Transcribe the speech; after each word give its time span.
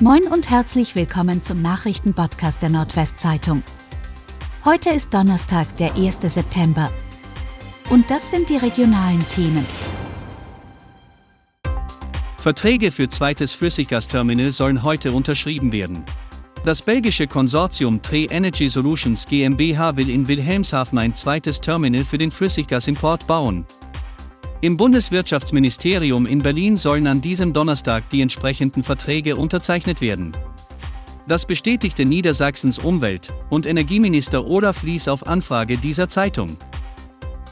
Moin 0.00 0.24
und 0.24 0.50
herzlich 0.50 0.96
willkommen 0.96 1.44
zum 1.44 1.62
Nachrichtenpodcast 1.62 2.60
der 2.60 2.68
Nordwestzeitung. 2.68 3.62
Heute 4.64 4.90
ist 4.90 5.14
Donnerstag, 5.14 5.76
der 5.76 5.94
1. 5.94 6.18
September. 6.20 6.90
Und 7.90 8.10
das 8.10 8.28
sind 8.28 8.50
die 8.50 8.56
regionalen 8.56 9.24
Themen. 9.28 9.64
Verträge 12.38 12.90
für 12.90 13.08
zweites 13.08 13.54
Flüssiggasterminal 13.54 14.50
sollen 14.50 14.82
heute 14.82 15.12
unterschrieben 15.12 15.70
werden. 15.70 16.02
Das 16.64 16.82
belgische 16.82 17.28
Konsortium 17.28 18.02
Tre 18.02 18.24
Energy 18.24 18.68
Solutions 18.68 19.24
GmbH 19.26 19.96
will 19.96 20.10
in 20.10 20.26
Wilhelmshaven 20.26 20.98
ein 20.98 21.14
zweites 21.14 21.60
Terminal 21.60 22.04
für 22.04 22.18
den 22.18 22.32
Flüssiggasimport 22.32 23.28
bauen. 23.28 23.64
Im 24.64 24.78
Bundeswirtschaftsministerium 24.78 26.24
in 26.24 26.38
Berlin 26.38 26.78
sollen 26.78 27.06
an 27.06 27.20
diesem 27.20 27.52
Donnerstag 27.52 28.08
die 28.08 28.22
entsprechenden 28.22 28.82
Verträge 28.82 29.36
unterzeichnet 29.36 30.00
werden. 30.00 30.34
Das 31.28 31.44
bestätigte 31.44 32.06
Niedersachsens 32.06 32.78
Umwelt- 32.78 33.30
und 33.50 33.66
Energieminister 33.66 34.46
Olaf 34.46 34.82
Lies 34.82 35.06
auf 35.06 35.26
Anfrage 35.26 35.76
dieser 35.76 36.08
Zeitung. 36.08 36.56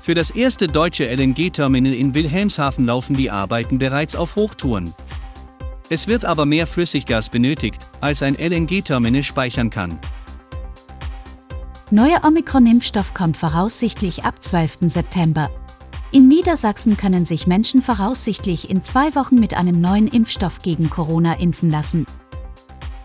Für 0.03 0.15
das 0.15 0.31
erste 0.31 0.69
deutsche 0.69 1.05
LNG-Terminal 1.05 1.93
in 1.93 2.15
Wilhelmshaven 2.15 2.87
laufen 2.87 3.15
die 3.15 3.31
Arbeiten 3.31 3.77
bereits 3.77 4.17
auf 4.17 4.35
Hochtouren. 4.35 4.95
Es 5.91 6.09
wird 6.09 6.25
aber 6.25 6.47
mehr 6.47 6.67
Flüssiggas 6.67 7.29
benötigt, 7.29 7.83
als 8.01 8.23
ein 8.23 8.37
LNG-Terminal 8.37 9.23
speichern 9.23 9.69
kann. 9.69 9.99
Neuer 11.91 12.23
Omikron-Impfstoff 12.25 13.13
kommt 13.13 13.37
voraussichtlich 13.37 14.25
ab 14.25 14.43
12. 14.43 14.79
September. 14.87 15.51
In 16.13 16.29
Niedersachsen 16.29 16.99
können 16.99 17.25
sich 17.25 17.47
Menschen 17.47 17.81
voraussichtlich 17.81 18.69
in 18.69 18.83
zwei 18.83 19.15
Wochen 19.15 19.37
mit 19.37 19.55
einem 19.55 19.81
neuen 19.81 20.09
Impfstoff 20.09 20.61
gegen 20.61 20.91
Corona 20.91 21.41
impfen 21.41 21.71
lassen. 21.71 22.05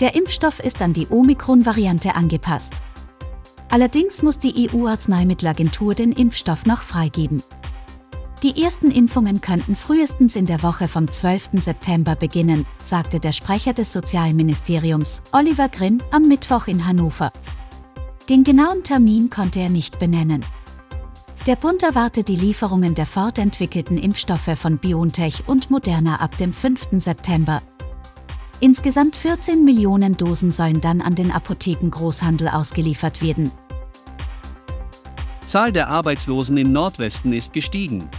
Der 0.01 0.13
Impfstoff 0.13 0.59
ist 0.59 0.81
an 0.81 0.91
die 0.91 1.07
Omikron-Variante 1.09 2.15
angepasst. 2.15 2.73
Allerdings 3.69 4.23
muss 4.23 4.39
die 4.39 4.69
EU-Arzneimittelagentur 4.69 5.95
den 5.95 6.11
Impfstoff 6.11 6.65
noch 6.65 6.81
freigeben. 6.81 7.41
Die 8.43 8.61
ersten 8.61 8.91
Impfungen 8.91 9.39
könnten 9.39 9.77
frühestens 9.77 10.35
in 10.35 10.45
der 10.45 10.61
Woche 10.61 10.89
vom 10.89 11.09
12. 11.09 11.51
September 11.61 12.15
beginnen, 12.15 12.65
sagte 12.83 13.21
der 13.21 13.31
Sprecher 13.31 13.71
des 13.71 13.93
Sozialministeriums, 13.93 15.23
Oliver 15.31 15.69
Grimm, 15.69 15.99
am 16.11 16.27
Mittwoch 16.27 16.67
in 16.67 16.85
Hannover. 16.85 17.31
Den 18.29 18.43
genauen 18.43 18.83
Termin 18.83 19.29
konnte 19.29 19.61
er 19.61 19.69
nicht 19.69 19.97
benennen. 19.97 20.43
Der 21.47 21.55
Bund 21.55 21.81
erwartet 21.81 22.27
die 22.27 22.35
Lieferungen 22.35 22.93
der 22.93 23.05
fortentwickelten 23.05 23.97
Impfstoffe 23.97 24.57
von 24.57 24.79
BioNTech 24.79 25.47
und 25.47 25.71
Moderna 25.71 26.17
ab 26.17 26.37
dem 26.37 26.51
5. 26.51 26.89
September. 26.97 27.61
Insgesamt 28.59 29.15
14 29.15 29.63
Millionen 29.63 30.17
Dosen 30.17 30.51
sollen 30.51 30.81
dann 30.81 30.99
an 30.99 31.15
den 31.15 31.31
Apotheken-Großhandel 31.31 32.49
ausgeliefert 32.49 33.21
werden. 33.21 33.51
Zahl 35.45 35.71
der 35.71 35.87
Arbeitslosen 35.87 36.57
im 36.57 36.73
Nordwesten 36.73 37.31
ist 37.31 37.53
gestiegen. 37.53 38.09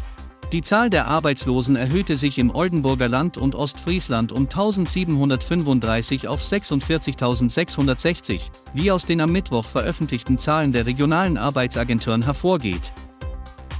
Die 0.50 0.62
Zahl 0.62 0.88
der 0.88 1.08
Arbeitslosen 1.08 1.76
erhöhte 1.76 2.16
sich 2.16 2.38
im 2.38 2.54
Oldenburger 2.54 3.10
Land 3.10 3.36
und 3.36 3.54
Ostfriesland 3.54 4.32
um 4.32 4.44
1735 4.44 6.28
auf 6.28 6.40
46.660, 6.40 8.48
wie 8.72 8.90
aus 8.90 9.04
den 9.04 9.20
am 9.20 9.32
Mittwoch 9.32 9.66
veröffentlichten 9.66 10.38
Zahlen 10.38 10.72
der 10.72 10.86
regionalen 10.86 11.36
Arbeitsagenturen 11.36 12.22
hervorgeht. 12.22 12.90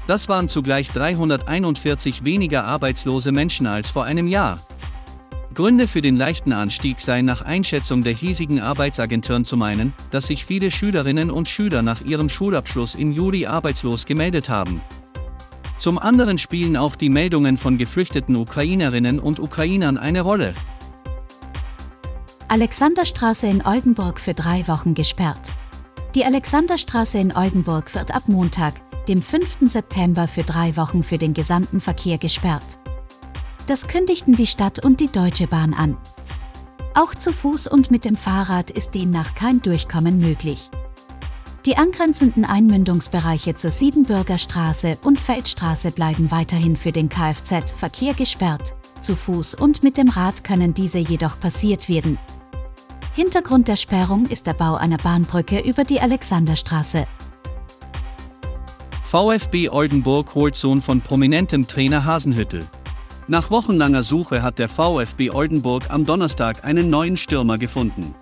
Das 0.09 0.27
waren 0.27 0.49
zugleich 0.49 0.89
341 0.89 2.25
weniger 2.25 2.65
arbeitslose 2.65 3.31
Menschen 3.31 3.67
als 3.67 3.91
vor 3.91 4.05
einem 4.05 4.27
Jahr. 4.27 4.59
Gründe 5.53 5.87
für 5.87 6.01
den 6.01 6.17
leichten 6.17 6.55
Anstieg 6.55 6.99
seien 7.03 7.27
nach 7.27 7.43
Einschätzung 7.43 8.03
der 8.03 8.15
hiesigen 8.15 8.59
Arbeitsagenturen 8.59 9.45
zu 9.45 9.59
meinen, 9.59 9.93
dass 10.11 10.29
sich 10.29 10.47
viele 10.47 10.71
Schülerinnen 10.71 11.31
und 11.31 11.47
Schüler 11.47 11.83
nach 11.83 12.01
ihrem 12.01 12.31
Schulabschluss 12.31 12.95
im 12.95 13.13
Juli 13.13 13.45
arbeitslos 13.45 14.07
gemeldet 14.07 14.49
haben. 14.49 14.81
Zum 15.77 15.99
anderen 15.99 16.39
spielen 16.39 16.79
auch 16.79 16.97
die 16.97 17.11
Meldungen 17.11 17.59
von 17.59 17.77
geflüchteten 17.77 18.35
Ukrainerinnen 18.35 19.21
und 19.21 19.39
Ukrainern 19.39 19.99
eine 19.99 20.23
Rolle. 20.23 20.55
Alexanderstraße 22.49 23.47
in 23.47 23.61
Oldenburg 23.61 24.19
für 24.21 24.33
drei 24.33 24.67
Wochen 24.69 24.95
gesperrt. 24.95 25.53
Die 26.15 26.25
Alexanderstraße 26.25 27.19
in 27.19 27.37
Oldenburg 27.37 27.95
wird 27.95 28.15
ab 28.15 28.23
Montag, 28.27 28.73
dem 29.09 29.23
5. 29.23 29.59
September 29.63 30.29
für 30.29 30.43
drei 30.43 30.77
Wochen 30.77 31.03
für 31.03 31.19
den 31.19 31.33
gesamten 31.33 31.81
Verkehr 31.81 32.19
gesperrt. 32.19 32.79
Das 33.67 33.89
kündigten 33.89 34.35
die 34.35 34.47
Stadt 34.47 34.85
und 34.85 35.01
die 35.01 35.09
Deutsche 35.09 35.47
Bahn 35.47 35.75
an. 35.75 35.97
Auch 36.95 37.15
zu 37.15 37.33
Fuß 37.33 37.69
und 37.69 37.91
mit 37.91 38.05
dem 38.05 38.17
Fahrrad 38.17 38.71
ist 38.71 38.95
demnach 38.95 39.35
kein 39.35 39.61
Durchkommen 39.63 40.19
möglich. 40.19 40.71
Die 41.65 41.77
angrenzenden 41.77 42.45
Einmündungsbereiche 42.45 43.55
zur 43.55 43.71
Siebenbürger 43.71 44.39
Straße 44.39 44.99
und 45.03 45.19
Feldstraße 45.19 45.91
bleiben 45.91 46.31
weiterhin 46.31 46.77
für 46.77 46.93
den 46.93 47.09
Kfz-Verkehr 47.09 48.15
gesperrt. 48.15 48.75
Zu 49.01 49.17
Fuß 49.17 49.55
und 49.55 49.83
mit 49.83 49.97
dem 49.97 50.09
Rad 50.09 50.45
können 50.45 50.75
diese 50.75 50.99
jedoch 50.99 51.39
passiert 51.39 51.89
werden. 51.89 52.19
Hintergrund 53.15 53.69
der 53.69 53.77
Sperrung 53.77 54.27
ist 54.27 54.47
der 54.47 54.55
Bau 54.55 54.77
einer 54.77 54.97
Bahnbrücke 54.99 55.61
über 55.61 55.85
die 55.85 56.01
Alexanderstraße. 56.01 57.07
VfB 59.11 59.71
Oldenburg 59.71 60.35
holt 60.35 60.55
Sohn 60.55 60.83
von 60.83 61.01
prominentem 61.01 61.67
Trainer 61.67 62.05
Hasenhüttel. 62.05 62.67
Nach 63.27 63.51
wochenlanger 63.51 64.03
Suche 64.03 64.43
hat 64.43 64.59
der 64.59 64.69
VfB 64.69 65.31
Oldenburg 65.31 65.85
am 65.89 66.05
Donnerstag 66.05 66.63
einen 66.63 66.91
neuen 66.91 67.17
Stürmer 67.17 67.57
gefunden. 67.57 68.15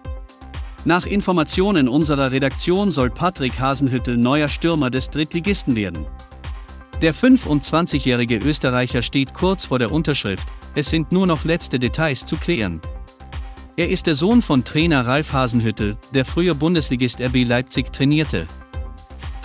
Nach 0.84 1.04
Informationen 1.04 1.88
unserer 1.88 2.30
Redaktion 2.30 2.92
soll 2.92 3.10
Patrick 3.10 3.58
Hasenhüttel 3.58 4.16
neuer 4.16 4.46
Stürmer 4.46 4.88
des 4.88 5.10
Drittligisten 5.10 5.74
werden. 5.74 6.06
Der 7.02 7.12
25-jährige 7.12 8.36
Österreicher 8.36 9.02
steht 9.02 9.34
kurz 9.34 9.64
vor 9.64 9.80
der 9.80 9.90
Unterschrift, 9.90 10.46
es 10.76 10.88
sind 10.88 11.10
nur 11.10 11.26
noch 11.26 11.44
letzte 11.44 11.80
Details 11.80 12.24
zu 12.24 12.36
klären. 12.36 12.80
Er 13.76 13.90
ist 13.90 14.06
der 14.06 14.14
Sohn 14.14 14.40
von 14.40 14.62
Trainer 14.62 15.04
Ralf 15.04 15.32
Hasenhüttel, 15.32 15.96
der 16.14 16.24
früher 16.24 16.54
Bundesligist 16.54 17.20
RB 17.20 17.44
Leipzig 17.44 17.92
trainierte. 17.92 18.46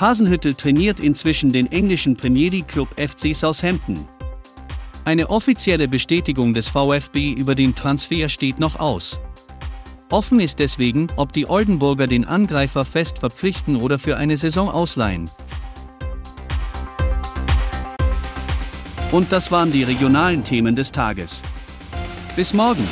Hasenhüttel 0.01 0.55
trainiert 0.55 0.99
inzwischen 0.99 1.51
den 1.51 1.71
englischen 1.71 2.15
Premier 2.15 2.49
League 2.49 2.67
Club 2.67 2.89
FC 2.97 3.35
Southampton. 3.35 4.07
Eine 5.05 5.29
offizielle 5.29 5.87
Bestätigung 5.87 6.55
des 6.55 6.69
VfB 6.69 7.33
über 7.33 7.53
den 7.53 7.75
Transfer 7.75 8.27
steht 8.27 8.59
noch 8.59 8.79
aus. 8.79 9.19
Offen 10.09 10.39
ist 10.39 10.57
deswegen, 10.57 11.07
ob 11.17 11.31
die 11.31 11.47
Oldenburger 11.47 12.07
den 12.07 12.25
Angreifer 12.25 12.83
fest 12.83 13.19
verpflichten 13.19 13.75
oder 13.75 13.99
für 13.99 14.17
eine 14.17 14.37
Saison 14.37 14.69
ausleihen. 14.69 15.29
Und 19.11 19.31
das 19.31 19.51
waren 19.51 19.71
die 19.71 19.83
regionalen 19.83 20.43
Themen 20.43 20.75
des 20.75 20.91
Tages. 20.91 21.43
Bis 22.35 22.53
morgen! 22.53 22.87